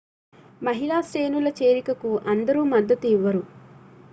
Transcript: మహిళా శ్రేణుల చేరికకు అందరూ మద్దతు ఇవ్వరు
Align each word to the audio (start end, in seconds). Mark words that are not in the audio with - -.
మహిళా 0.61 1.01
శ్రేణుల 1.01 1.47
చేరికకు 1.59 2.11
అందరూ 2.25 2.63
మద్దతు 2.65 3.07
ఇవ్వరు 3.07 3.43